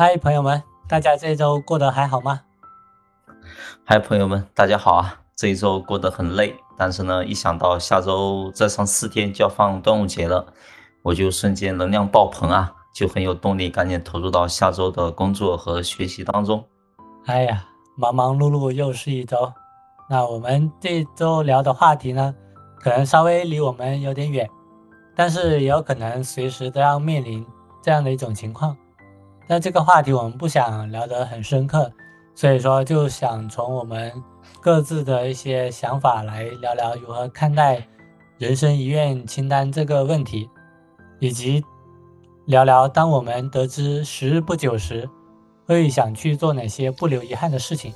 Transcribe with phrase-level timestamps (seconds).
[0.00, 2.40] 嗨，朋友们，大家这周过得还好吗？
[3.84, 5.20] 嗨，朋友们，大家好啊！
[5.36, 10.54] 这一周过得很累，但是呢，一想到下周再上四天就要放端午节了，
[11.02, 16.64] 我就瞬间能量爆棚啊，就很有动力，赶紧投入到下周的工作和学习当中。
[17.26, 17.62] 哎呀，
[17.94, 19.52] 忙忙碌碌又是一周。
[20.08, 22.34] 那我们这周聊的话题呢，
[22.82, 24.48] 可能稍微离我们有点远，
[25.14, 27.46] 但是也有可能随时都要面临
[27.82, 28.74] 这样的一种情况。
[29.50, 31.90] 那这个话题我们不想聊得很深刻，
[32.36, 34.12] 所以说就想从我们
[34.60, 37.84] 各自的一些想法来聊聊如何看待
[38.38, 40.48] 人生遗愿清单这个问题，
[41.18, 41.64] 以及
[42.46, 45.10] 聊聊当我们得知时日不久时，
[45.66, 47.92] 会想去做哪些不留遗憾的事情。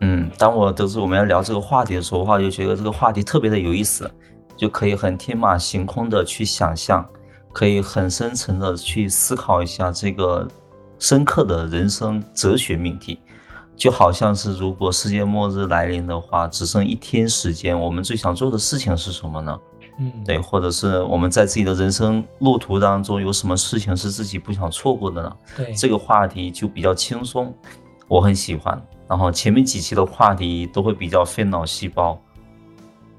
[0.00, 4.10] 嗯，当我得知我们要聊这个话题的时候，话就觉得这个话题特别的有意思，
[4.56, 7.06] 就可以很天马行空的去想象。
[7.56, 10.46] 可以很深层的去思考一下这个
[10.98, 13.18] 深刻的人生哲学命题，
[13.74, 19.58] 就好像是如果世界末日来临的话，只剩一天时间，我们最想做的事情是什么呢？
[19.98, 25.36] 嗯，对，或者是我们在自己的人生路途当中有什么事情是自己不想错过的呢？
[25.56, 27.50] 对，这个话题就比较轻松，
[28.06, 28.78] 我很喜欢。
[29.08, 32.20] 然后前面几期的话题都会比较费脑细胞。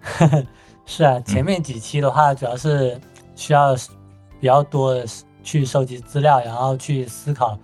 [0.85, 3.01] 是啊，前面几期的话主要是
[3.35, 3.75] 需要。
[4.39, 5.05] 比较多的
[5.43, 7.57] 去收集资料，然后去思考、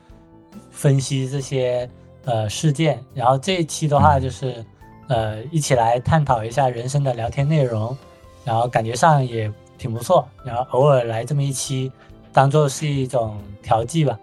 [0.71, 1.89] 分析这些
[2.25, 3.03] 呃事件。
[3.13, 4.65] 然后这一期的话，就是
[5.07, 7.95] 呃一起来探讨一下人生的聊天内容，
[8.43, 10.27] 然后感觉上也挺不错。
[10.45, 11.91] 然后偶尔来这么一期，
[12.31, 14.17] 当做是一种调剂吧。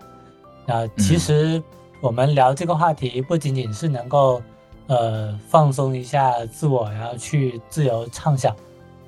[0.67, 1.63] 然后其实
[2.01, 4.41] 我们聊这个话题，不仅仅是能够
[4.87, 8.57] 呃放松一下自我，然后去自由畅想，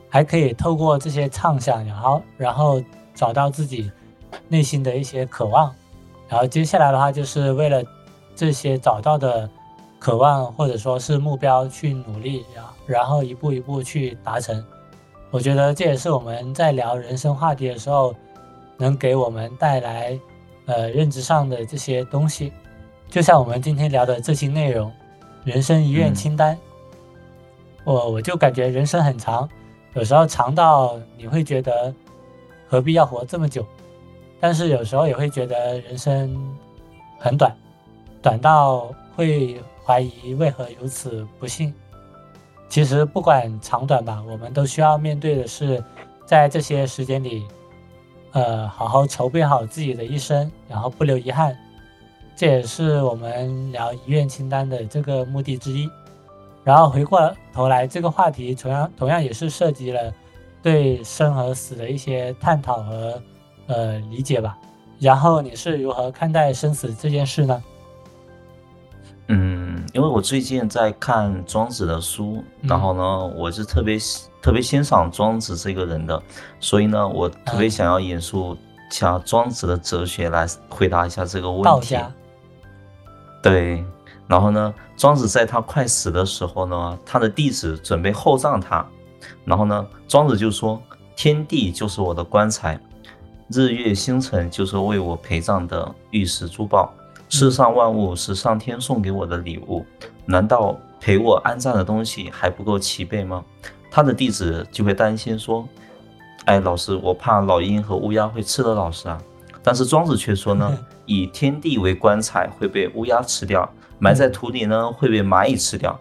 [0.09, 2.81] 还可以透过这些畅想，然后然后。
[3.15, 3.91] 找到自己
[4.49, 5.75] 内心的一些渴望，
[6.28, 7.83] 然后接下来的话，就是为了
[8.34, 9.49] 这些找到的
[9.99, 14.65] 渴望或者说是目标去努力，然然后一步一步去达成。
[15.31, 18.15] 我觉得这也是我们在聊人生话题的时候，
[18.78, 20.19] 能给我们带来
[20.67, 22.53] 呃认知上的这些东西。
[23.09, 24.91] 就像我们今天聊的这些内容，
[25.45, 26.59] 人生遗愿清单，
[27.84, 29.49] 我我就感觉人生很长，
[29.95, 31.95] 有时候长到你会觉得。
[32.72, 33.66] 何必要活这么久？
[34.41, 36.34] 但是有时候也会觉得人生
[37.19, 37.55] 很短，
[38.22, 41.71] 短到会怀疑为何如此不幸。
[42.71, 45.84] 其实不管长短吧，我们都需要面对的是，
[46.25, 47.47] 在这些时间里，
[48.33, 51.54] 呃，好好筹备好自己的一生，然后不留遗憾。
[52.34, 55.91] 这也是我们聊遗愿清单的这个目的之一。
[56.65, 60.10] 然后回过头来，这个话题同样同样也是涉及了。
[60.62, 63.23] 对生和死的一些探讨和
[63.67, 64.56] 呃理解吧。
[64.99, 67.62] 然后你是如何看待生死这件事呢？
[69.28, 73.99] 嗯，因为我最近在看庄子的书，然后呢，我是特别
[74.41, 76.22] 特别欣赏庄子这个人的，
[76.61, 78.56] 所以呢，我特别想要引述
[78.91, 81.97] 下庄子的哲学来回答一下这个问题。
[83.43, 83.84] 对，
[84.28, 88.87] 然后呢，庄子在他快死的时候呢，他的弟子准备厚葬他。
[89.44, 90.81] 然后呢，庄子就说
[91.16, 92.78] ：“天地就是我的棺材，
[93.49, 96.93] 日月星辰就是为我陪葬的玉石珠宝，
[97.28, 99.84] 世上万物是上天送给我的礼物，
[100.25, 103.44] 难道陪我安葬的东西还不够齐备吗？”
[103.91, 105.69] 他的弟子就会担心说
[106.47, 109.21] ：“哎，老师，我怕老鹰和乌鸦会吃了老师啊。”
[109.62, 113.69] 但是庄子却说呢：“以天地为棺材会被乌鸦吃掉，
[113.99, 115.97] 埋在土里呢会被蚂蚁吃掉。”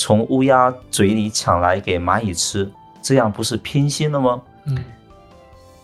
[0.00, 2.72] 从乌鸦嘴里抢来给蚂蚁吃，
[3.02, 4.40] 这样不是偏心了吗？
[4.64, 4.82] 嗯，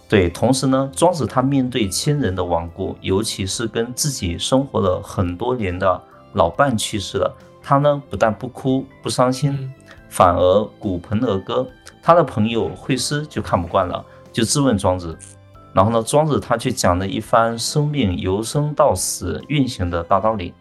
[0.09, 0.31] 对。
[0.31, 7.31] 同时呢，庄子他面对亲人的亡故，尤其是跟自己生活了很多年的老伴去世了，
[7.63, 9.71] 他呢不但不哭不伤心，
[10.09, 11.69] 反而鼓盆而歌。
[12.03, 14.03] 他的朋友惠施就看不惯了，
[14.33, 15.15] 就质问庄子。
[15.75, 20.55] 然后呢，庄子他却讲了一番生命由生到死运行的大道理。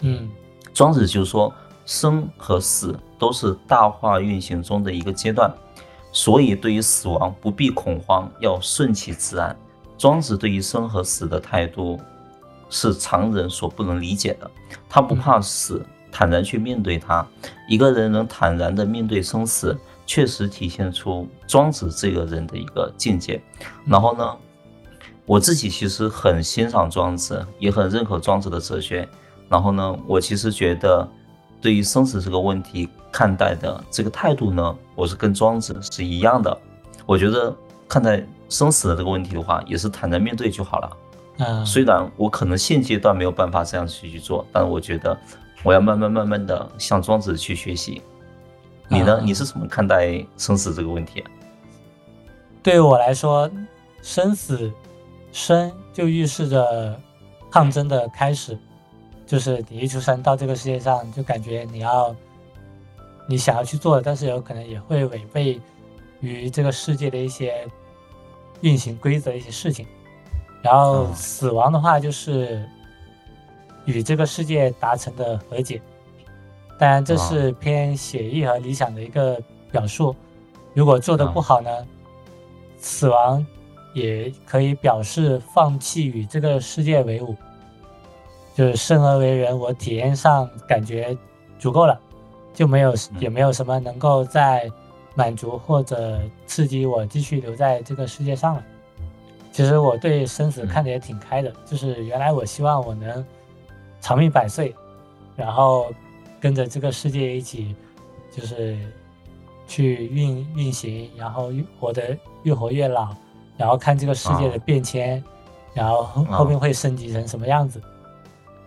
[0.00, 0.30] 嗯，
[0.72, 1.52] 庄子就说。
[1.86, 5.52] 生和死都是大化运行中的一个阶段，
[6.12, 9.56] 所以对于死亡不必恐慌，要顺其自然。
[9.98, 12.00] 庄子对于生和死的态度
[12.70, 14.50] 是常人所不能理解的，
[14.88, 17.26] 他不怕死，坦然去面对它。
[17.68, 19.76] 一个人能坦然的面对生死，
[20.06, 23.40] 确实体现出庄子这个人的一个境界。
[23.86, 24.36] 然后呢，
[25.26, 29.08] 我自己其实很欣赏庄子，也很认可庄子的哲学。
[29.48, 31.06] 然后呢，我其实觉得。
[31.64, 36.54] 对于生死这个问题看待的这个态度呢，我是跟庄子是一样的。
[37.06, 37.56] 我觉得
[37.88, 40.96] 看待生死的这个问题的话，也是坦然面对就好了。
[41.38, 45.18] 嗯，虽然我可能现阶段没有办法这样去去做，但我觉得
[45.62, 48.02] 我要慢慢慢慢的向庄子去学习。
[48.86, 49.16] 你呢？
[49.22, 51.30] 嗯你是怎么看待生死这个问题啊？
[52.62, 53.50] 对于我来说，
[54.02, 54.70] 生死
[55.32, 56.94] 生就预示着
[57.50, 58.58] 抗争的开始，
[59.26, 62.14] 就是你一出生到这个世界上，就感觉你要
[63.26, 65.60] 你想要去做的，但是有可能也会违背
[66.20, 67.66] 于这个世界的一些
[68.60, 69.86] 运行规则的一些事情。
[70.62, 72.66] 然后嗯死亡的话，就是
[73.84, 75.80] 与这个世界达成的和解。
[76.78, 79.40] 当然，这是偏写意和理想的一个
[79.70, 80.14] 表述。
[80.72, 81.70] 如果做的不好呢，
[82.78, 83.46] 死亡
[83.94, 87.36] 也可以表示放弃与这个世界为伍，
[88.54, 91.14] 就是生而为人，我体验上感觉
[91.58, 92.00] 足够了，
[92.54, 92.98] 就没有嗯。
[93.18, 94.70] 也没有什么能够再
[95.16, 98.64] 满足或者刺激我继续留在这个世界上了。
[99.50, 103.24] 其实我对生死看得也挺开的，就是原来我希望我能
[104.00, 104.74] 长命百岁，
[105.36, 105.92] 然后
[106.40, 107.74] 跟着这个世界一起，
[108.30, 108.76] 就是
[109.66, 113.14] 去运运行，然后活得越活越老，
[113.56, 115.22] 然后看这个世界的变迁，
[115.72, 117.80] 然后后面会升级成什么样子。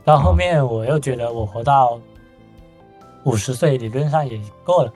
[0.08, 2.00] 到后面我又觉得我活到
[3.26, 4.94] 五十岁理论上也够了，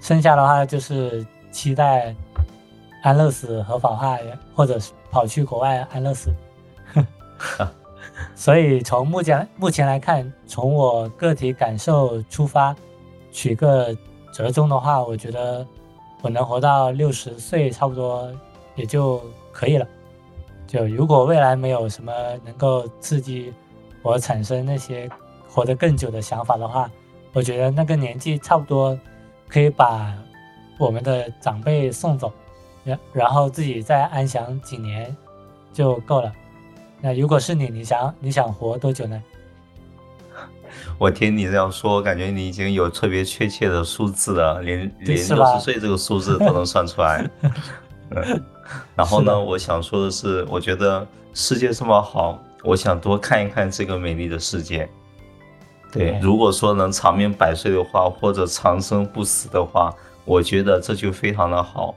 [0.00, 2.16] 剩下的话就是期待
[3.02, 4.16] 安乐死合法化，
[4.54, 6.30] 或者是跑去国外安乐死。
[8.34, 12.74] 所以从目前目前来看，从我个体感受出发，
[13.30, 13.94] 取个
[14.32, 15.66] 折中的话，我觉得
[16.22, 18.26] 我能活到六十岁差不多
[18.74, 19.20] 也就
[19.52, 19.86] 可以了。
[20.66, 22.10] 就如果未来没有什么
[22.42, 23.52] 能够刺激
[24.02, 25.08] 我产生那些
[25.48, 26.90] 活得更久的想法的话，
[27.32, 28.98] 我觉得那个年纪差不多
[29.48, 30.14] 可以把
[30.78, 32.32] 我们的长辈送走，
[32.84, 35.14] 然然后自己再安享几年
[35.72, 36.32] 就够了。
[37.00, 39.22] 那如果是你，你想你想活多久呢？
[40.98, 47.28] 我听你这样说，我感觉你已经有特别确切的数字了，连连六十岁这个数字都能算出来。
[48.10, 48.42] 嗯，
[48.94, 54.88] 然后呢，我想说的是，我觉得世界这么好，我想多看一看这个美丽的世界。
[55.92, 59.92] 对，嗯如果说能长命百岁的话，或者长生不死的话，
[60.24, 61.94] 我觉得这就非常的好，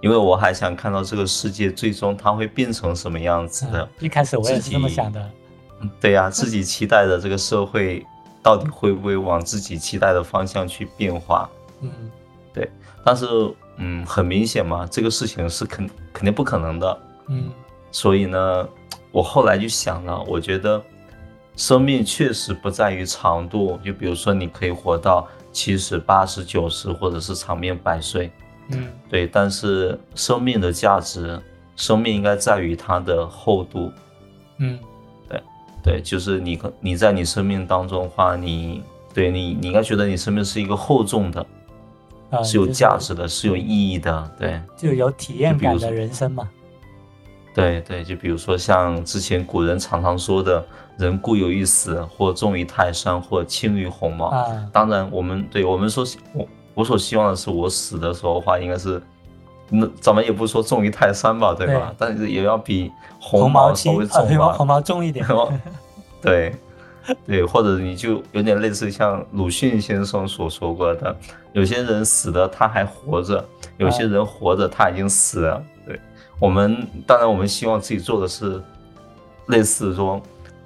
[0.00, 3.82] 因为我还想看到这个世界最终它会变成什么样子的。
[3.82, 5.30] 嗯一开始我也是这么想的。
[6.00, 8.06] 对呀、自己期待的这个社会
[8.40, 11.50] 到底会不会往自己期待的方向去变化？
[11.80, 11.90] 嗯
[12.54, 12.70] 对
[13.04, 13.26] 但是，
[13.78, 16.98] 嗯，很明显嘛，这个事情是肯肯定不可能的。
[17.26, 17.50] 嗯
[17.90, 18.68] 所以呢，
[19.12, 20.82] 我后来就想了，我觉得
[21.54, 28.32] 生命确实不在于长度，就比如说你可以活到七十、八十、九十，或者是长命百岁，
[28.70, 29.26] 嗯对。
[29.26, 31.38] 但是生命的价值，
[31.76, 33.92] 生命应该在于它的厚度，
[34.56, 34.78] 嗯
[35.28, 35.42] 对，
[35.82, 38.82] 对就是你可你在你生命当中的话，你
[39.12, 41.46] 对你你应该觉得你生命是一个厚重的，
[42.30, 44.58] 啊，是有价值的，是有意义的，对。
[44.74, 46.48] 就有体验感的人生嘛。
[47.54, 50.64] 对对，就比如说像之前古人常常说的
[50.96, 56.02] “人固有一死，或重于泰山，或轻于鸿毛”啊当然，我们对我们说，
[56.32, 59.02] 我我所希望的是，我死的时候的话，应该是，
[59.68, 61.94] 那咱们也不说重于泰山吧，对吧？
[61.98, 62.90] 但是也要比
[63.20, 64.52] 鸿毛毛稍微轻，啊重吧。
[64.52, 65.26] 红毛重一点。
[66.22, 66.54] 对，
[67.26, 71.14] 对，或者你就有点类似像鲁迅先生所说过的，
[71.52, 73.44] 有些人死了他还活着，
[73.76, 75.56] 有些人活着他已经死了。
[75.56, 75.71] 对
[76.38, 78.60] 我们，当然我们希望自己做的是
[79.46, 80.20] 类似说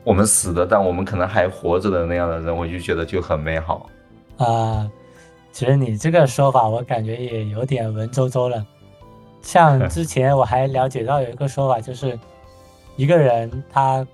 [0.05, 3.89] 我们死了，但我们可能还活着的那样的人，我就觉得就很美好。
[4.39, 4.91] 啊，
[5.53, 8.65] 其实你这个说法，我感觉也有点文绉绉了。
[9.43, 12.19] 像 之前我还了解到有一个说法，就是
[12.97, 14.07] 一个人他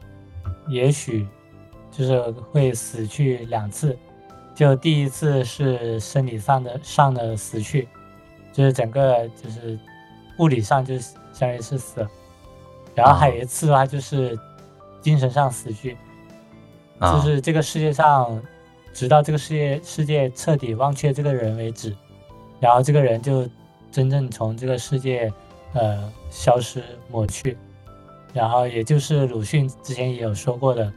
[0.69, 1.27] 也许
[1.91, 3.97] 就是会死去两次，
[4.55, 7.89] 就第一次是生理上的上的死去，
[8.53, 9.79] 就是整个就是
[10.39, 12.01] 物理上就是相当于是死。
[12.01, 12.11] 了，
[12.95, 14.39] 然后还有一次的话就是
[15.01, 15.97] 精神上死去，
[16.99, 17.15] 啊。
[17.15, 18.43] 就是这个世界上，
[18.93, 21.97] 直到这个世界世界彻底忘却这个人为止，
[22.61, 23.49] 然后这个人就
[23.91, 25.33] 真正从这个世界
[25.73, 27.57] 呃消失抹去，
[28.33, 30.93] 然后也就是鲁迅之前也有说过的，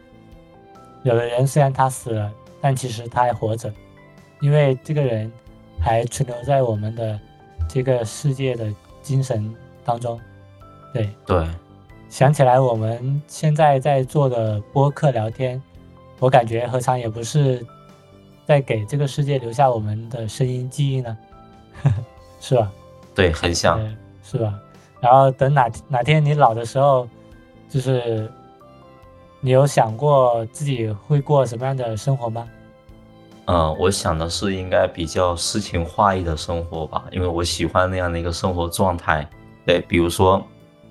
[1.03, 3.73] 有的人虽然他死了，但其实他还活着，
[4.41, 5.31] 因为这个人
[5.79, 7.19] 还存留在我们的
[7.69, 9.53] 这个世界的精神
[9.85, 10.19] 当中，
[10.91, 11.09] 对。
[11.25, 11.47] 对，
[12.09, 15.61] 想起来我们现在在做的播客聊天，
[16.19, 17.65] 我感觉何尝也不是
[18.45, 21.17] 在给这个世界留下我们的声音记忆呢？
[22.39, 22.71] 是吧？
[23.13, 23.79] 对，很像。
[24.23, 24.59] 是吧？
[24.99, 27.07] 然后等哪哪天你老的时候，
[27.69, 28.31] 就是
[29.39, 32.47] 你有想过自己会过什么样的生活吗？
[33.45, 39.27] 嗯，我想的是应该比较诗情画意的生活吧，因为我喜欢那样的一个生活状态。
[39.65, 40.45] 对，比如说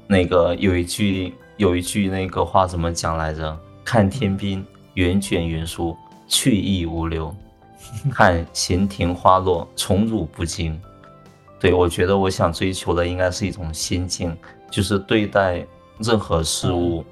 [0.07, 3.57] 那个有一句有一句那个话怎么讲来着？
[3.85, 4.65] 看天边
[4.95, 7.31] 云卷云舒，去意无留；
[8.11, 10.81] 看闲庭花落，宠辱不惊。
[11.61, 14.37] 对我觉得，我想追求的应该是一种心境，
[14.71, 15.65] 就是对待
[15.99, 17.05] 任何事物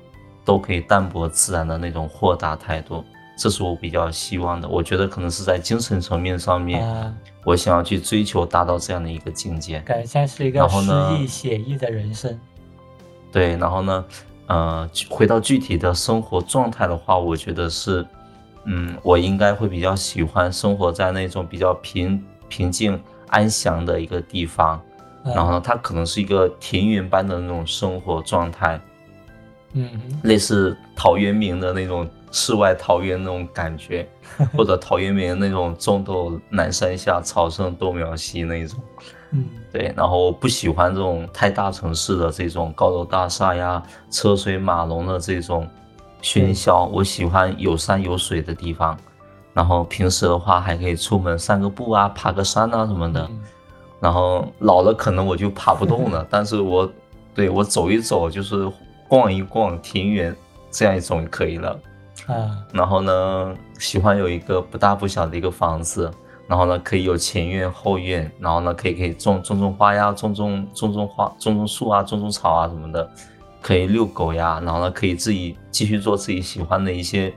[0.45, 3.04] 都可以淡泊自然的那种豁达态度。
[3.37, 4.69] 这是我比较希望的。
[4.69, 9.81] 我觉得可能是在精神层面上面，我想要去追求达到这样的一个境界。
[9.81, 12.39] 感觉像是一个诗意写意的人生。
[13.31, 14.05] 对，然后呢？
[14.49, 18.05] 呃，回到具体的生活状态的话，我觉得是，
[18.65, 24.79] 嗯，我应该会比较喜欢生活在那种比较平平静安详的一个地方，
[25.25, 28.79] 然后呢，它可能是一个田园般的那种生活状态，
[29.73, 29.89] 嗯，
[30.25, 34.09] 类似陶渊明的那种世外桃源那种感觉，
[34.57, 38.81] 或者陶渊明那种种豆南山下，草盛豆苗稀那种。
[39.31, 45.69] 嗯，对，然后我不喜欢这种太大城市的这种高楼大厦呀、车水马龙的这种
[46.23, 48.99] 喧嚣，我喜欢有山有水的地方。
[49.55, 53.29] 然后平时的话还可以出门散个步啊、爬个山啊什么的。
[54.01, 56.91] 然后老了可能我就爬不动了，但是我
[57.35, 58.71] 对我走一走就是
[59.09, 60.35] 逛一逛田园
[60.71, 61.79] 这样一种可以了。
[62.26, 66.11] 啊，然后呢，喜欢有一个不大不小的一个房子。
[66.49, 73.09] 然后呢，可以有前院后院，然后呢，可以可以种种种花呀，种种种种花，种种树啊，种种草啊什么的，
[73.62, 77.33] 可以遛狗呀，然后呢，可以自己继续做自己喜欢的一些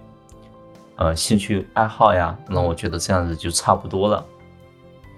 [0.97, 2.37] 呃兴趣爱好呀。
[2.49, 4.25] 那我觉得这样子就差不多了。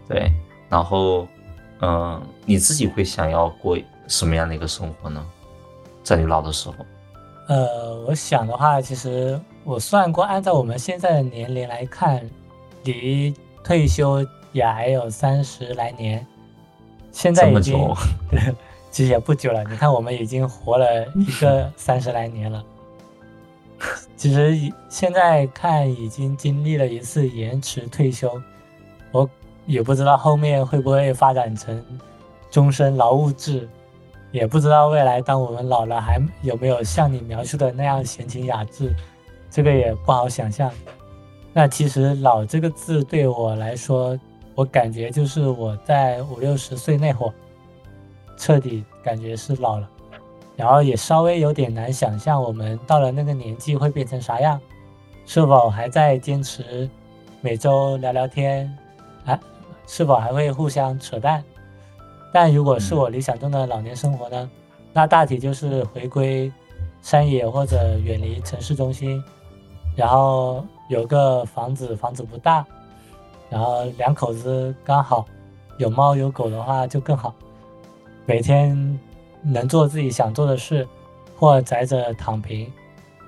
[0.08, 0.32] 对，
[0.70, 1.28] 然后
[1.80, 5.26] 嗯，你自己会想要过什么样的一个生活呢？
[6.04, 6.76] 在你老的时候？
[7.48, 12.28] 呃，我想的话，其实我算过，按照我们现在的年龄来看，
[12.86, 13.36] 离。
[13.64, 16.26] 退休也还有三十来年，
[17.12, 17.94] 现在已经
[18.90, 19.62] 其实也不久了。
[19.66, 22.64] 你看，我们已经活了一个 三十来年了。
[24.16, 24.58] 其实
[24.88, 28.42] 现在看，已经经历了一次延迟退休，
[29.12, 29.30] 我
[29.66, 31.84] 也不知道后面会不会发展成
[32.50, 33.68] 终身劳务制，
[34.32, 38.96] 也不知道未来当我们老了还有没有像你描述的那样闲情雅致，
[39.58, 40.72] 这个也不好想象。
[41.52, 44.16] 那其实“老”这个字对我来说，
[44.54, 47.34] 我感觉就是我在五六十岁那会儿，
[48.38, 49.90] 彻底感觉是老了，
[50.56, 54.62] 然后也稍微有点难想象我们到了那个年纪会变成啥样，
[55.26, 56.88] 是否还在坚持
[57.42, 58.72] 每周聊聊天，
[59.26, 59.40] 啊，
[59.88, 61.44] 是否还会互相扯淡？
[62.32, 64.48] 但如果是我理想中的老年生活呢？
[64.94, 66.52] 那大体就是回归
[67.02, 69.20] 山野或者远离城市中心，
[69.98, 70.64] 然后。
[70.90, 72.66] 有个房子，房子不大，
[73.50, 75.26] 然后两口子刚好，
[75.80, 77.36] 有猫有狗的话就更好。
[78.26, 78.98] 每天
[79.42, 80.88] 能做自己想做的事，
[81.36, 82.72] 或宅着躺平。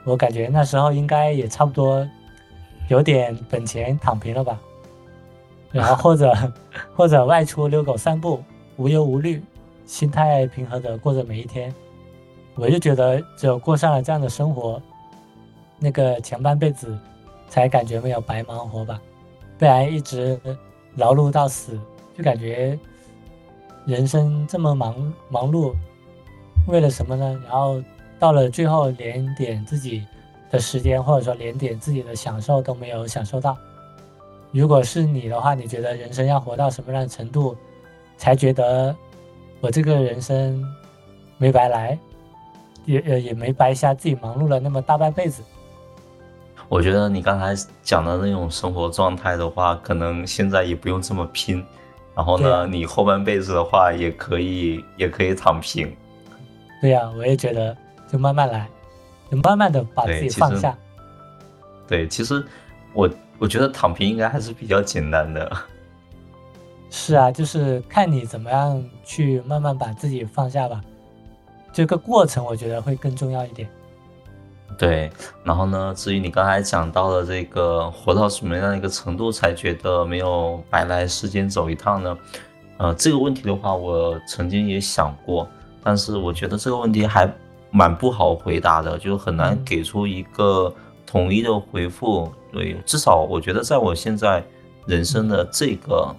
[0.06, 2.08] 我感觉那时候应该也差不多
[2.88, 4.58] 有点本钱躺平了吧。
[5.70, 6.34] 然后或者
[6.96, 8.42] 或者外出遛狗散步，
[8.78, 9.44] 无忧无虑，
[9.86, 11.76] 心态平和的过着每一天。
[12.56, 14.82] 我就觉得只有过上了这样的生活，
[15.80, 16.98] 那个前半辈子。
[17.52, 19.02] 才感觉没有白忙活吧，
[19.58, 20.40] 不然一直
[20.98, 21.80] 劳碌到死，
[22.16, 22.78] 就感觉
[23.88, 25.74] 人生这么忙忙碌，
[26.68, 27.42] 为了什么呢？
[27.44, 27.82] 然后
[28.20, 30.06] 到了最后，连点自己
[30.52, 33.58] 的时间，或者说连点自己的享受都没有享受到。
[34.52, 37.58] 如果是你的话，你觉得人生要活到什么样的程度，
[38.16, 38.96] 才觉得
[39.60, 40.64] 我这个人生
[41.40, 41.98] 没白来，
[42.86, 45.42] 也也也没白瞎自己忙碌了那么大半辈子？
[46.70, 51.66] 我觉得你刚才讲的那种生活状态的话，可能现在也不用这么拼，
[52.16, 55.92] 然后呢，你后半辈子的话也可以，也可以躺平。
[56.80, 57.76] 对呀，我也觉得，
[58.08, 58.70] 就慢慢来，
[59.32, 60.78] 就慢慢的把自己放下。
[61.88, 62.46] 对，其实
[62.94, 63.10] 我
[63.40, 65.52] 我觉得躺平应该还是比较简单的。
[66.92, 70.84] 是啊，就是看你怎么样去慢慢把自己放下吧，
[71.74, 73.68] 这个过程我觉得会更重要一点。
[74.78, 75.12] 对，
[75.44, 75.94] 然后呢？
[75.96, 82.18] 至于你刚才讲到的这个活到什么样一个程度才觉得没有白来世间走一趟呢？
[82.78, 85.46] 呃，这个问题的话，我曾经也想过，
[85.84, 87.30] 但是我觉得这个问题还
[87.72, 90.74] 蛮不好回答的，就很难给出一个
[91.06, 92.32] 统一的回复。
[92.52, 94.42] 对，至少我觉得在我现在
[94.86, 96.16] 人生的这个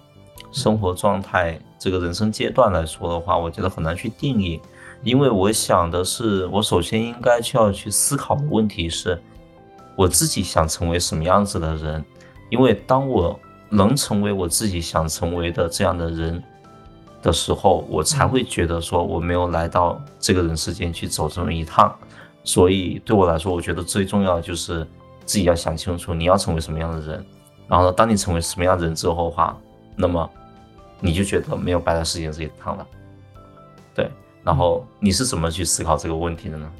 [0.51, 4.61] 生活状态、这个人生阶段来说的话，我觉得很难去定义。
[5.01, 9.19] 因为我想的是，我首先应该就要去思考的问题是，
[9.95, 12.05] 我自己想成为什么样子的人。
[12.51, 16.43] 因为当我能成为我自己想成为的这样的人
[17.19, 21.91] 的时候，我才会觉得说我没有来到这个人世间去走这么一趟。
[22.43, 24.85] 所以对我来说，我觉得最重要的就是
[25.25, 27.25] 自己要想清楚你要成为什么样的人。
[27.67, 29.57] 然后呢，当你成为什么样的人之后的话，
[29.95, 30.29] 那么
[31.01, 32.87] 你就觉得没有白来世间这一趟了。
[33.93, 34.09] 对，
[34.43, 36.71] 然后你是怎么去思考这个问题的呢？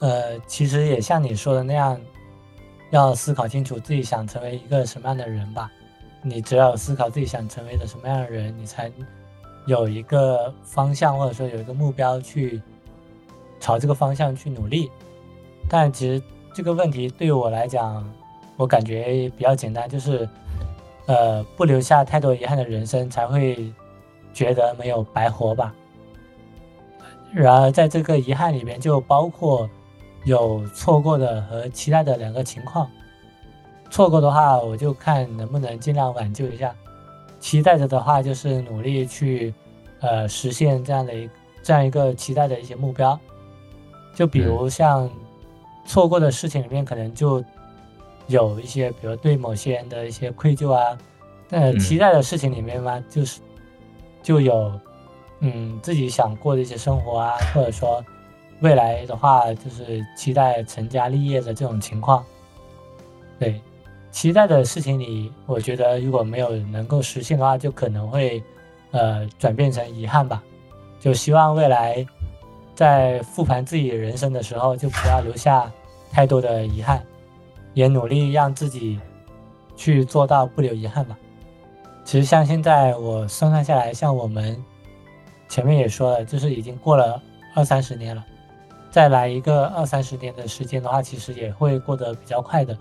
[0.00, 1.98] 呃，其实也像你说的那样。
[2.90, 5.70] 要思考清楚自己想成为一个什么样的人吧。
[6.22, 8.90] 你只要思考自己想成为的什么样的人，你才
[9.66, 12.62] 有一个方向，或者说有一个目标去
[13.60, 14.90] 朝这个方向去努力。
[15.68, 16.22] 但其实
[16.54, 18.02] 这个问题对于我来讲，
[18.56, 20.26] 我感觉比较简单，就是
[21.08, 23.72] 呃，不留下太多遗憾的人生，才会
[24.32, 25.74] 觉得没有白活吧。
[27.32, 29.68] 然而在这个遗憾里面，就包括。
[30.24, 32.90] 有错过的和期待的两个情况，
[33.88, 36.70] 错过的话，我就看能不能尽量挽救一下；
[37.40, 39.54] 期待着的话，就是努力去，
[40.00, 41.30] 呃，实现这样的一
[41.62, 43.18] 这样一个期待的一些目标。
[44.12, 45.08] 就比如像
[45.86, 47.42] 错过的事情里面，可能就
[48.28, 50.96] 有一些，比如对某些人的一些愧疚啊。
[51.50, 53.40] 呃期待的事情里面嘛，就是
[54.22, 54.72] 就有，
[55.40, 58.04] 嗯，自己想过的一些生活啊，或者说。
[58.60, 62.24] 未来的话，就是期待成家立业的这种情况。
[63.38, 63.62] 对，
[64.10, 68.42] 期待的事情里，我觉得如果没有能够实现的话，就可能会，
[68.90, 70.42] 呃，转变成遗憾吧。
[70.98, 72.04] 就希望未来
[72.74, 75.70] 在复盘自己人生的时候，就不要留下
[76.10, 77.00] 太多的遗憾，
[77.74, 79.00] 也努力让自己
[79.76, 81.16] 去做到不留遗憾吧。
[82.04, 84.56] 其实像现在我算算下来，像我们
[85.48, 87.20] 前面也说了，就是已经过了
[87.54, 88.24] 二三十年了。
[88.90, 92.76] 再来一个二三十年的时间的话，其实也会过得比较快的，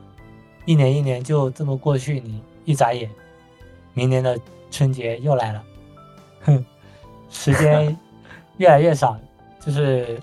[0.65, 3.10] 一年一年就这么过去，你一眨眼，
[3.93, 4.39] 明年的
[4.71, 5.63] 春节又来了，
[6.43, 6.65] 哼，
[7.30, 7.95] 时间
[8.56, 9.19] 越来越少，
[9.60, 10.17] 就是，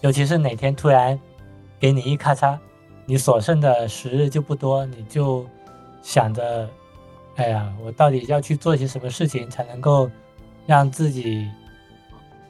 [0.00, 1.20] 尤其是哪天突然
[1.78, 2.58] 给你一咔嚓，
[3.08, 5.44] 你所剩的时日就不多，你就
[6.00, 6.70] 想着，
[7.34, 10.08] 哎呀，我到底要去做些什么事情才能够
[10.64, 11.50] 让自己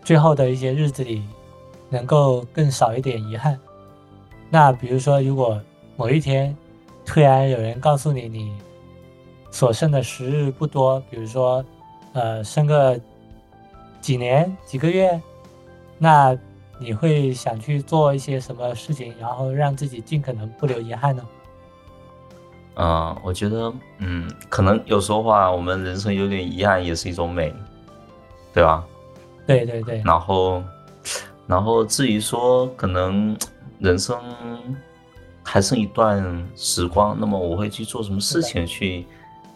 [0.05, 1.23] 最后的一些日子里。
[1.91, 3.59] 能够更少一点遗憾。
[4.51, 5.59] 那比如说，如果
[5.97, 6.55] 某一天
[7.03, 8.55] 突然有人告诉你，你
[9.51, 11.65] 所剩的时日不多，比如说，
[12.13, 13.01] 呃，剩个
[14.03, 15.19] 几年、几个月，
[15.97, 16.37] 那
[16.79, 21.23] 你会想去做一些什么事情，然后让自己尽可能不留遗憾呢？
[22.77, 27.55] 嗯，我觉得，嗯，可能有时候话，我们人生有点遗憾也是一种美，
[28.53, 28.85] 对吧？
[29.47, 30.03] 对对对。
[30.05, 30.63] 然后。
[31.49, 33.35] 然后至于说可能
[33.79, 34.21] 人生
[35.43, 39.07] 还剩一段时光，那么我会去做什么事情去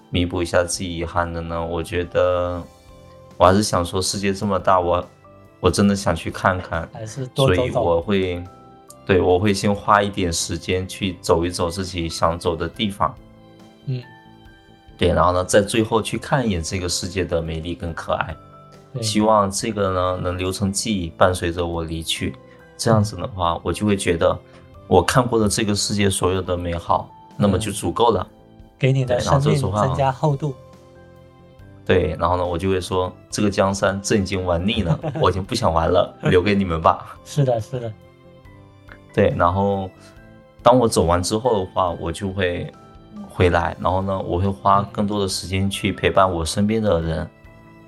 [0.09, 1.63] 弥补一下自己遗憾的呢？
[1.63, 2.63] 我觉得
[3.37, 5.07] 我还是想说，世界这么大，我
[5.62, 7.55] 我真的想去看看，还是多走走。
[7.55, 8.44] 所以我会，
[9.07, 13.14] 对我会先花一点时间去走一走自己想走的地方。
[13.87, 14.03] 嗯，
[14.98, 18.35] 对，然后呢，在最后去看一眼这个世界的美丽跟可爱。
[19.01, 22.35] 希望这个呢能留成记忆，伴随着我离去。
[22.77, 24.37] 这样子的话，我就会觉得
[24.88, 28.27] 我看过的这个世界所有的美好，那么就足够了。
[28.77, 30.57] 给你的生命增加厚度。
[31.85, 37.16] 对，然后呢，我就会说这个江山朕已经玩腻了， 我已经不想玩了， 留给你们吧。
[37.25, 37.92] 是的，是的。
[39.14, 39.90] 对，然后
[40.62, 42.73] 当我走完之后的话，我就会
[43.29, 47.29] 回来，然后呢，我会花更多的时间去陪伴我身边的人。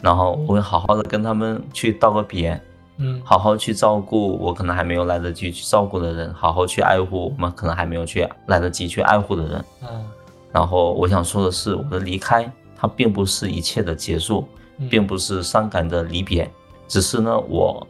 [0.02, 2.61] 然后我会好好的跟他们去道个别，
[2.98, 10.04] 嗯，好好去照顾我可能还没有来得及去照顾的人，好好去爱护我们可能还没有去来得及去爱护的人，嗯。
[10.52, 14.46] 然后我想说的是，我的离开它并不是一切的结束，
[14.90, 16.50] 并不是伤感的离别，
[16.88, 17.87] 只是呢我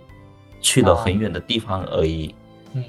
[0.61, 2.35] 去了很远的地方而已，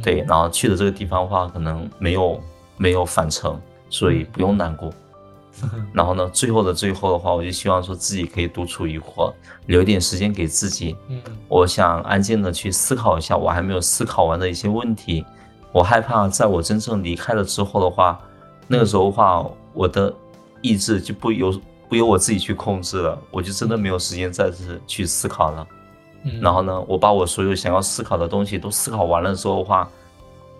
[0.01, 0.23] 对。
[0.27, 2.39] 然后去的这个地方的话，可能没有
[2.77, 4.93] 没有返程，所以不用难过。
[5.93, 9.33] 然后呢，最后的最后的话，我就希望说自己可以独处一会儿，
[9.67, 10.97] 留点时间给自己。
[11.07, 15.25] 嗯，我想安静的去思考一下我还没有思考完的一些问题。
[15.71, 18.19] 我害怕在我真正离开了之后的话，
[18.67, 20.13] 那个时候的话，我的
[20.61, 21.53] 意志就不由
[21.87, 25.67] 不由我自己去控制了，我就真的没有时间再次去思考了。
[26.23, 29.89] 嗯，然后呢，我把我所有想要思考的东西都思考完了之后的话，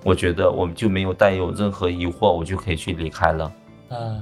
[0.03, 3.51] 我觉得我们就没有带有任何疑惑，我就可以去离开了。
[3.89, 4.21] 嗯。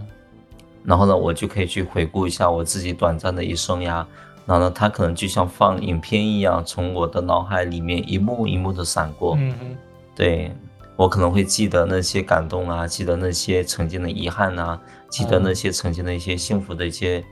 [0.86, 4.06] 然后呢，我就可以去回顾一下我自己短暂的一生呀，
[4.46, 9.36] 然后呢，它可能就像放影片一样，从我的脑海里面一幕一幕的闪过。
[9.38, 9.78] 嗯哼，
[10.16, 10.52] 对
[10.96, 14.80] 我可能会记得那些感动啊，记得那些曾经的遗憾啊，
[15.10, 17.24] 记得那些曾经的一些幸福的一些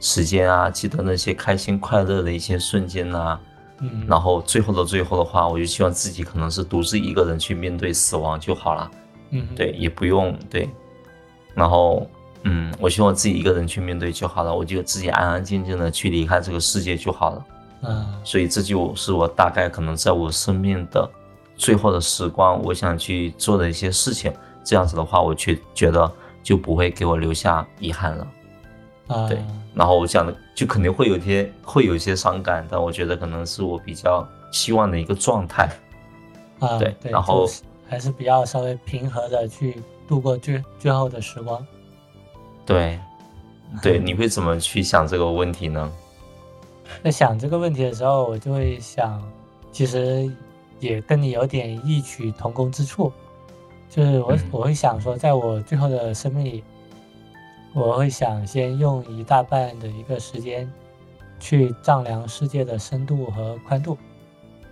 [0.00, 3.40] 时间啊，记得那些开心快乐的一些瞬间啊。
[3.82, 8.90] 嗯，然后最后的最后的话，我就希望自己可能是独自一个人去面对死亡就好了。
[9.30, 10.68] 嗯，对，也不用对，
[11.54, 12.06] 然后
[12.42, 17.44] 嗯，我希望自己一个人去面对就好了，我就自己安安静静的去离开这个世界就好了。
[17.82, 21.10] 嗯所以这就是我大概可能在我生命的
[21.60, 24.32] 最后的时光，我想去做的一些事情。
[24.64, 26.10] 这样子的话，我却觉得
[26.42, 28.26] 就不会给我留下遗憾了。
[29.08, 29.38] 啊，对
[29.74, 35.68] 然后我想的就肯定会有些会有一些伤感，但我觉得可能是我比较希望的一个状态。
[36.60, 37.46] 啊，对对，然后
[37.86, 41.66] 还是比较稍微平和的去度过最最后的时光。
[42.64, 42.98] 对，
[43.82, 45.92] 对，你会怎么去想这个问题呢？
[47.04, 49.22] 在想这个问题的时候，我就会想，
[49.72, 50.30] 其实
[50.80, 53.12] 也跟你有点异曲同工之处，
[53.88, 54.48] 就是我、嗯。
[54.50, 56.64] 我会想说，在我最后的生命里，
[57.72, 60.68] 我会想先用一大半的一个时间
[61.38, 63.96] 去丈量世界的深度和宽度，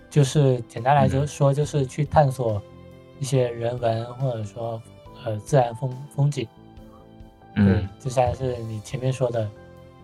[0.09, 2.61] 就是简单来嗯说，就是去探索
[3.19, 4.81] 一些人文或者说
[5.23, 6.47] 呃自然风风景。
[7.55, 9.49] 嗯，就像是你前面说的，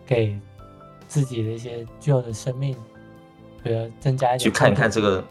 [0.05, 0.37] 给
[1.07, 2.75] 自己的一些具有的生命，
[3.63, 5.23] 比如增加一点去看一看这个，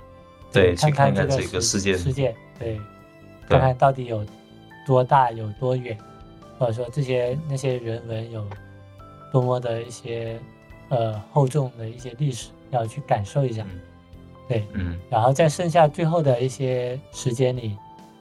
[0.55, 1.99] 对，去看看看这这个世界。
[1.99, 2.81] 世界，对，
[3.49, 4.25] 看看到底有
[4.87, 5.99] 多大，有多远，
[6.59, 8.47] 或者说这些那些人文有
[9.33, 10.39] 多么的一些
[10.91, 13.65] 呃厚重的一些历史，要去感受一下。
[13.69, 13.81] 嗯
[14.47, 17.77] 对，嗯然后在剩下最后的一些时间里，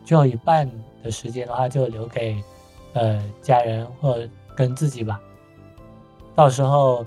[0.06, 0.69] 最后一半
[1.04, 2.41] 的时间的话，就留给
[2.93, 5.19] 呃家人或者跟自己吧。
[6.34, 7.06] 到时候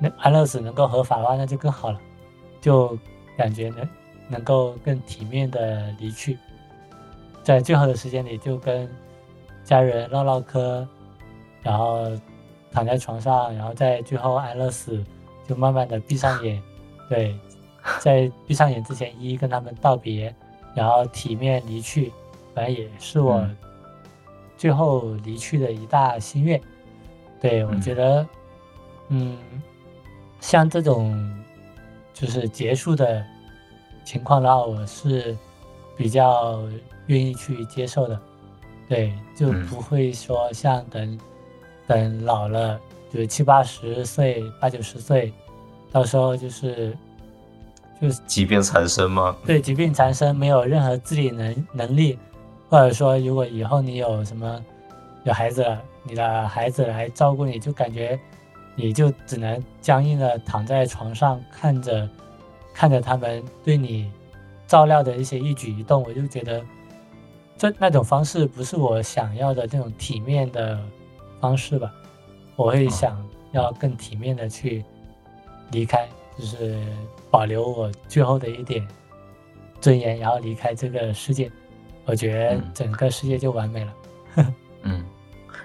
[0.00, 2.00] 那安乐死能够合法的话，那就更好了，
[2.60, 2.98] 就
[3.36, 3.88] 感觉能
[4.28, 6.38] 能够更体面的离去，
[7.42, 8.88] 在最后的时间里就跟
[9.64, 10.86] 家人唠唠嗑，
[11.62, 12.10] 然后
[12.70, 15.04] 躺在床上，然后在最后安乐死，
[15.46, 16.62] 就慢慢的闭上眼，
[17.08, 17.38] 对，
[18.00, 20.34] 在闭上眼之前一一跟他们道别，
[20.74, 22.12] 然后体面离去，
[22.54, 23.56] 反正也是我嗯
[24.56, 26.60] 最后离去的一大心愿。
[27.40, 28.26] 对我嗯觉得，
[29.08, 29.36] 嗯，
[30.40, 31.12] 像这种
[32.14, 33.22] 就是结束的
[34.04, 35.36] 情况的话，我是
[35.96, 36.62] 比较
[37.08, 38.18] 愿意去接受的。
[38.88, 41.18] 对，就嗯不会说像等
[41.86, 45.32] 等老了，就是七八十岁、八九十岁，
[45.90, 46.96] 到时候就是
[48.00, 49.36] 就是疾病缠身吗？
[49.44, 52.18] 对疾病缠身，没有任何自理能能力，
[52.68, 54.62] 或者说如果以后你有什么
[55.24, 58.18] 有孩子了，你的孩子来照顾你，就感觉
[58.76, 62.08] 你就只能僵硬的躺在床上看着
[62.72, 64.10] 看着他们对你
[64.66, 66.64] 照料的一些一举一动，我就觉得
[67.56, 70.78] 这那种方式不是我想要的那种体面的
[71.40, 71.92] 方式吧，
[72.56, 73.16] 我会想
[73.52, 74.84] 要更体面的去
[75.70, 76.08] 离开，
[76.38, 76.82] 就是
[77.30, 78.86] 保留我最后的一点
[79.80, 81.50] 尊严，然后离开这个世界。
[82.06, 83.94] 我觉得嗯整个世界就完美了。
[84.82, 85.04] 嗯，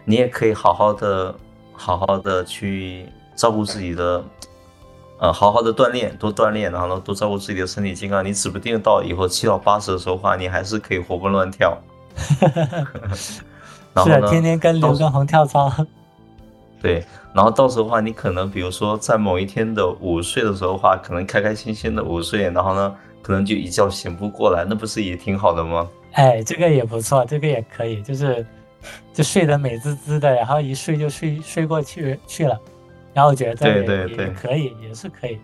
[0.06, 1.36] 你也可以好好的、
[1.80, 4.22] 好好的去照顾自己的，
[5.18, 8.24] 呃，好好的锻炼，多锻炼，然后呢，多照顾自己的身体健康。
[8.24, 11.78] 你指不定到以后七老八十的时候话，你还是可以活蹦乱跳。
[13.94, 15.72] 然后是天天跟刘畊宏跳操。
[16.82, 25.88] 对，然后到时候的话，你可能比如说在某一天的午睡的时候的话，可能开开心心的午睡，然后呢，可能就一觉醒不过来，那不是也挺好的吗？
[26.12, 28.46] 哎，这个也不错，这个也可以，就是
[29.14, 32.60] 就睡得美滋滋的，然后一睡就睡睡过去去了，
[33.14, 35.38] 然后我觉得对也也对对可以，也是可以。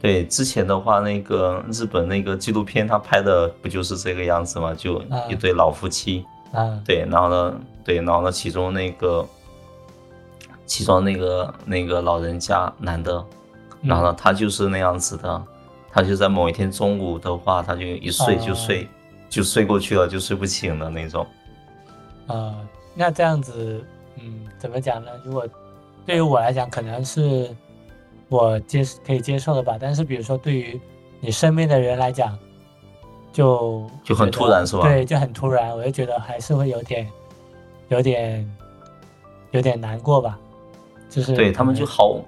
[0.00, 4.74] 对，之前的话，那个日本那个纪录片，他拍的不就是这个样子吗？
[4.74, 9.28] 就啊一对老夫妻，啊，对，然后呢，对，然后呢，其中那个，
[10.64, 13.22] 其中那个那个老人家男的，
[13.82, 15.44] 然后呢，他就是那样子的，
[15.92, 18.88] 他就在某一天中午的话，他就一睡就睡，
[19.28, 21.26] 就睡过去了，就睡不醒了那种。
[22.30, 22.54] 呃，
[22.94, 23.84] 那这样子，
[24.16, 25.10] 嗯，怎么讲呢？
[25.24, 25.46] 如果
[26.06, 27.54] 对于我来讲，可能是
[28.28, 29.76] 我接可以接受的吧。
[29.80, 30.80] 但是比如说对于
[31.20, 32.38] 你身边的人来讲，
[33.32, 37.06] 就就很突然是吧对，就很突然，我就觉得还是会有点，
[37.88, 38.56] 有点，
[39.50, 40.38] 有点难过吧。
[41.08, 42.20] 就是对他们就毫，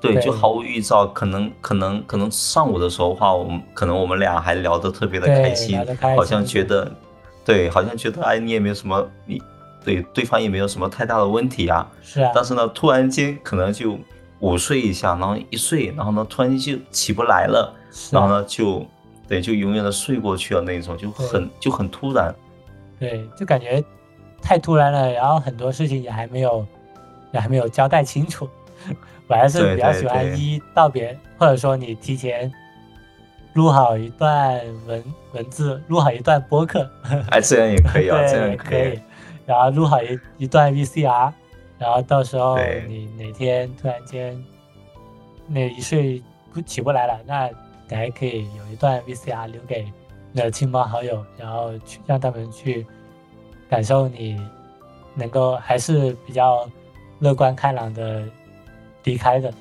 [0.00, 5.78] 对，对就毫无预兆，可能可能可能上午的时候的话，我们可能我们俩还聊得特别的开心
[6.16, 6.90] 好像觉得，
[7.48, 9.40] 对，好像觉得哎，你也没有什么，你
[9.82, 11.90] 对对方也没有什么太大的问题啊。
[12.02, 13.98] 是啊，但是呢，突然间可能就
[14.40, 17.74] 午睡一下，然后一睡，然后呢突然间就起不来了，
[18.10, 18.86] 然后呢就
[19.26, 22.34] 对就永远的睡过去了那种，就很就很突然。
[23.00, 23.82] 对，就感觉
[24.42, 26.66] 太突然了，然后很多事情也还没有
[27.32, 28.46] 也还没有交代清楚。
[29.26, 32.52] 我还是比较喜欢一一道别，或者说你提前
[33.58, 36.88] 录好一段文文字，录好一段播客，
[37.28, 39.00] 哎，这样也可以啊， 这样，也可以，
[39.44, 41.32] 然后录好一一段 VCR，
[41.76, 44.40] 然后到时候你哪天突然间
[45.48, 46.22] 那一睡
[46.54, 47.50] 不起不来了，那
[47.88, 49.92] 你还可以有一段 VCR 留给
[50.30, 52.86] 你的亲朋好友，然后去让他们去
[53.68, 54.40] 感受你
[55.16, 56.64] 能够还是比较
[57.18, 58.22] 乐观开朗的
[59.02, 59.52] 离开的。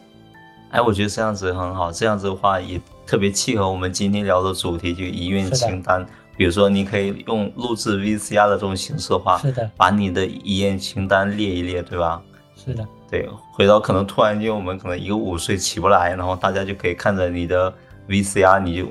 [0.69, 6.05] 哎，我觉得这样子很好，这样子的话也特别契合我们今天聊的主题，就遗愿清单。
[6.35, 12.21] 比如说，你可以用录制 VCR 的这种形式的话，是的，把你的遗愿清单列一列，对吧？
[12.55, 17.73] 是的，对，回到可能突然间我们可能一个午睡起不来，然后大家就可以看着你的
[18.09, 18.87] VCR，你就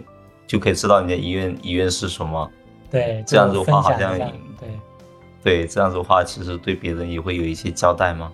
[0.46, 2.50] 就可以知道你的遗愿遗愿是什么。
[2.90, 4.32] 对，这样子的话好像对。
[5.44, 8.32] 对，这样子的话，其实对别人也会有一些交代吗。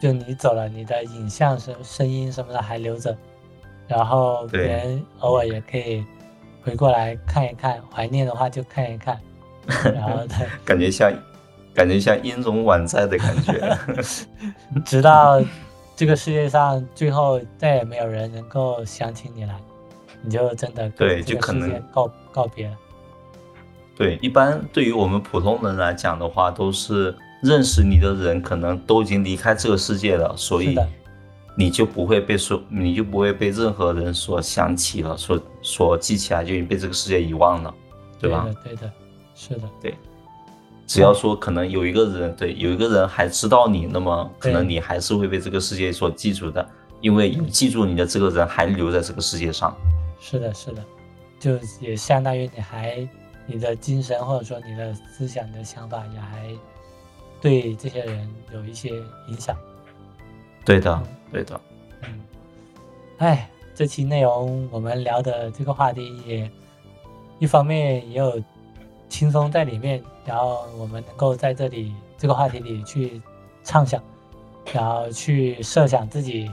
[0.00, 3.16] 就你走了，你的影像声、声音什么的还留着，
[3.88, 6.04] 然后别人偶尔也可以
[6.62, 9.18] 回过来看一看，怀念的话就看一看，
[9.94, 11.10] 然后对，感觉像，
[11.74, 13.78] 感觉像音容宛在的感觉。
[14.84, 15.42] 直到
[15.96, 19.54] 这个世界上最后再也没有人能够想起你来，
[20.22, 22.76] 你就真的跟对就可能告告别了。
[23.96, 30.78] 对，一般对于我们普通人来讲的话，都是认识你的人可能都已经离开这个世界了，所以
[31.58, 37.74] 你就不会被说，你就不会被任何人所想起了，所所记起来，就已经被这个世界遗忘了，
[38.20, 38.44] 对吧？
[38.44, 38.92] 的，对的，
[39.34, 39.92] 是的，对
[40.86, 46.64] 只要说可能有一个人，对，有一个人还知道你，那么可能你还是会被这个世界所记住的，
[47.00, 49.76] 因为有记住你的这个人还留在这个世界上。
[50.20, 50.84] 是的，是的，
[51.40, 53.08] 就也相当于你还
[53.46, 56.48] 你的精神或者说你的思想、你的想法也还
[57.40, 58.90] 对这些人有一些
[59.28, 59.56] 影响。
[60.64, 61.60] 对的，对的，
[62.02, 62.20] 嗯，
[63.18, 66.50] 哎，这期内容我们聊的这个话题也
[67.38, 68.42] 一方面也有
[69.08, 73.20] 轻松在里面，然后我们能够在这里这个话题里去
[73.62, 74.02] 畅想，
[74.72, 76.50] 然后去设想自己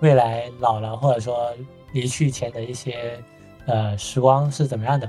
[0.00, 1.50] 未来老了或者说
[1.92, 3.18] 离去前的一些
[3.66, 5.08] 呃时光是怎么样的。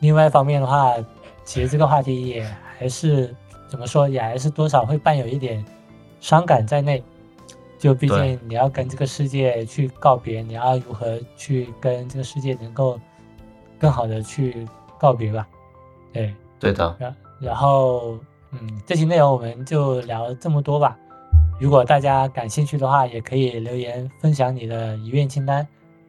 [0.00, 0.94] 另外一方面的话，
[1.44, 2.42] 其实这个话题也
[2.78, 3.34] 还是
[3.68, 5.64] 怎么说，也还是多少会伴有一点
[6.20, 7.02] 伤感在内。
[7.78, 13.00] 就毕竟你要跟这个世界去告别，你要如何去跟这个世界能够
[13.78, 14.66] 更好的去
[14.98, 15.46] 告别吧？
[16.12, 16.96] 对，对的。
[16.98, 18.18] 然然后
[18.50, 20.98] 嗯，这期内容我们就聊这么多吧。
[21.60, 25.66] 如果大家感兴趣的话，也可以留言分享你的遗愿清单，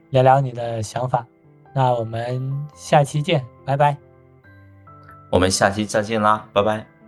[0.09, 1.25] 聊聊你的想法。
[1.73, 3.95] 那我们下期见，拜拜。
[5.29, 6.98] 我们下期再见啦，拜拜。